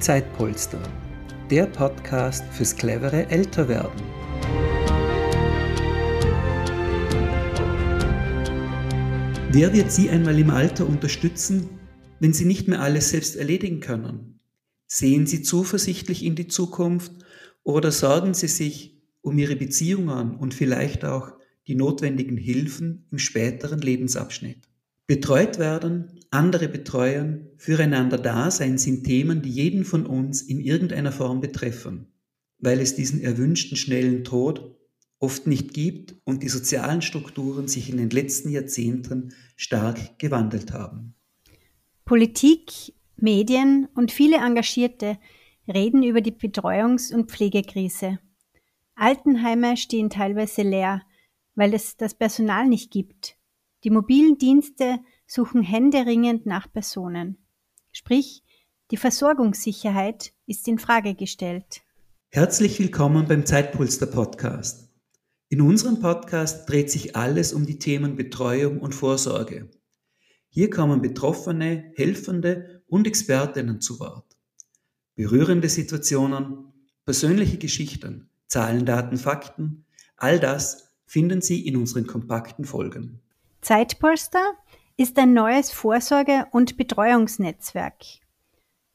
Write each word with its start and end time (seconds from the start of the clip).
Zeitpolster, 0.00 0.80
der 1.50 1.66
Podcast 1.66 2.42
fürs 2.52 2.74
clevere 2.74 3.28
Älterwerden. 3.28 4.00
Wer 9.52 9.74
wird 9.74 9.92
Sie 9.92 10.08
einmal 10.08 10.38
im 10.38 10.48
Alter 10.48 10.88
unterstützen, 10.88 11.68
wenn 12.18 12.32
Sie 12.32 12.46
nicht 12.46 12.66
mehr 12.66 12.80
alles 12.80 13.10
selbst 13.10 13.36
erledigen 13.36 13.80
können? 13.80 14.40
Sehen 14.86 15.26
Sie 15.26 15.42
zuversichtlich 15.42 16.24
in 16.24 16.34
die 16.34 16.48
Zukunft 16.48 17.12
oder 17.62 17.92
sorgen 17.92 18.32
Sie 18.32 18.48
sich 18.48 19.02
um 19.20 19.36
Ihre 19.36 19.56
Beziehungen 19.56 20.34
und 20.34 20.54
vielleicht 20.54 21.04
auch 21.04 21.34
die 21.66 21.74
notwendigen 21.74 22.38
Hilfen 22.38 23.04
im 23.10 23.18
späteren 23.18 23.80
Lebensabschnitt? 23.80 24.69
Betreut 25.10 25.58
werden, 25.58 26.20
andere 26.30 26.68
betreuen, 26.68 27.48
füreinander 27.56 28.16
da 28.16 28.48
sein 28.52 28.78
sind 28.78 29.02
Themen, 29.02 29.42
die 29.42 29.50
jeden 29.50 29.84
von 29.84 30.06
uns 30.06 30.40
in 30.40 30.60
irgendeiner 30.60 31.10
Form 31.10 31.40
betreffen, 31.40 32.12
weil 32.60 32.78
es 32.78 32.94
diesen 32.94 33.20
erwünschten 33.20 33.76
schnellen 33.76 34.22
Tod 34.22 34.76
oft 35.18 35.48
nicht 35.48 35.74
gibt 35.74 36.14
und 36.22 36.44
die 36.44 36.48
sozialen 36.48 37.02
Strukturen 37.02 37.66
sich 37.66 37.90
in 37.90 37.96
den 37.96 38.10
letzten 38.10 38.50
Jahrzehnten 38.50 39.34
stark 39.56 40.20
gewandelt 40.20 40.72
haben. 40.72 41.16
Politik, 42.04 42.70
Medien 43.16 43.88
und 43.96 44.12
viele 44.12 44.36
Engagierte 44.36 45.18
reden 45.66 46.04
über 46.04 46.20
die 46.20 46.30
Betreuungs- 46.30 47.12
und 47.12 47.32
Pflegekrise. 47.32 48.20
Altenheime 48.94 49.76
stehen 49.76 50.08
teilweise 50.08 50.62
leer, 50.62 51.02
weil 51.56 51.74
es 51.74 51.96
das 51.96 52.14
Personal 52.14 52.68
nicht 52.68 52.92
gibt. 52.92 53.39
Die 53.82 53.90
mobilen 53.90 54.36
Dienste 54.36 54.98
suchen 55.26 55.62
händeringend 55.62 56.44
nach 56.44 56.70
Personen. 56.70 57.38
Sprich, 57.92 58.42
die 58.90 58.98
Versorgungssicherheit 58.98 60.34
ist 60.46 60.68
in 60.68 60.78
Frage 60.78 61.14
gestellt. 61.14 61.80
Herzlich 62.28 62.78
willkommen 62.78 63.26
beim 63.26 63.46
Zeitpolster 63.46 64.04
Podcast. 64.04 64.90
In 65.48 65.62
unserem 65.62 65.98
Podcast 65.98 66.68
dreht 66.68 66.90
sich 66.90 67.16
alles 67.16 67.54
um 67.54 67.64
die 67.64 67.78
Themen 67.78 68.16
Betreuung 68.16 68.80
und 68.80 68.94
Vorsorge. 68.94 69.70
Hier 70.50 70.68
kommen 70.68 71.00
Betroffene, 71.00 71.90
Helfende 71.94 72.82
und 72.86 73.06
Expertinnen 73.06 73.80
zu 73.80 73.98
Wort. 73.98 74.36
Berührende 75.14 75.70
Situationen, 75.70 76.70
persönliche 77.06 77.56
Geschichten, 77.56 78.28
Zahlen, 78.46 78.84
Daten, 78.84 79.16
Fakten, 79.16 79.86
all 80.16 80.38
das 80.38 80.90
finden 81.06 81.40
Sie 81.40 81.66
in 81.66 81.78
unseren 81.78 82.06
kompakten 82.06 82.66
Folgen. 82.66 83.22
Zeitpolster 83.62 84.54
ist 84.96 85.18
ein 85.18 85.34
neues 85.34 85.70
Vorsorge- 85.70 86.46
und 86.50 86.78
Betreuungsnetzwerk. 86.78 88.04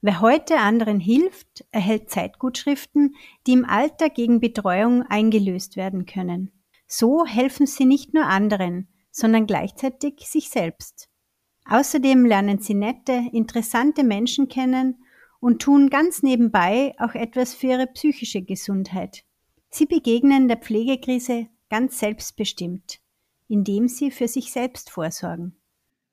Wer 0.00 0.20
heute 0.22 0.56
anderen 0.56 1.00
hilft, 1.00 1.66
erhält 1.70 2.10
Zeitgutschriften, 2.10 3.14
die 3.46 3.52
im 3.52 3.66
Alter 3.66 4.08
gegen 4.08 4.40
Betreuung 4.40 5.02
eingelöst 5.02 5.76
werden 5.76 6.06
können. 6.06 6.50
So 6.86 7.26
helfen 7.26 7.66
sie 7.66 7.84
nicht 7.84 8.14
nur 8.14 8.24
anderen, 8.24 8.88
sondern 9.10 9.46
gleichzeitig 9.46 10.20
sich 10.26 10.48
selbst. 10.48 11.10
Außerdem 11.66 12.24
lernen 12.24 12.58
sie 12.58 12.74
nette, 12.74 13.22
interessante 13.32 14.02
Menschen 14.02 14.48
kennen 14.48 15.04
und 15.40 15.60
tun 15.60 15.90
ganz 15.90 16.22
nebenbei 16.22 16.94
auch 16.98 17.14
etwas 17.14 17.52
für 17.52 17.68
ihre 17.68 17.86
psychische 17.88 18.40
Gesundheit. 18.40 19.24
Sie 19.68 19.84
begegnen 19.84 20.48
der 20.48 20.56
Pflegekrise 20.56 21.48
ganz 21.68 21.98
selbstbestimmt 21.98 23.03
indem 23.48 23.88
sie 23.88 24.10
für 24.10 24.28
sich 24.28 24.52
selbst 24.52 24.90
vorsorgen. 24.90 25.56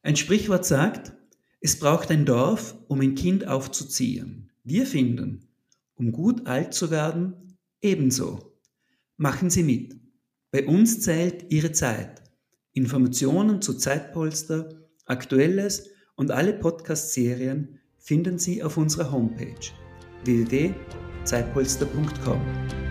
Ein 0.03 0.15
Sprichwort 0.15 0.65
sagt, 0.65 1.13
es 1.59 1.77
braucht 1.77 2.09
ein 2.11 2.25
Dorf, 2.25 2.75
um 2.87 3.01
ein 3.01 3.15
Kind 3.15 3.47
aufzuziehen. 3.47 4.51
Wir 4.63 4.85
finden, 4.85 5.47
um 5.95 6.11
gut 6.11 6.47
alt 6.47 6.73
zu 6.73 6.91
werden, 6.91 7.57
ebenso. 7.81 8.57
Machen 9.17 9.49
Sie 9.49 9.63
mit. 9.63 9.99
Bei 10.51 10.65
uns 10.65 11.01
zählt 11.01 11.51
Ihre 11.51 11.71
Zeit. 11.71 12.21
Informationen 12.73 13.61
zu 13.61 13.75
Zeitpolster, 13.75 14.69
Aktuelles 15.05 15.89
und 16.15 16.31
alle 16.31 16.53
Podcast-Serien 16.53 17.79
finden 17.97 18.39
Sie 18.39 18.63
auf 18.63 18.77
unserer 18.77 19.11
Homepage 19.11 19.59
www.zeitpolster.com. 20.23 22.90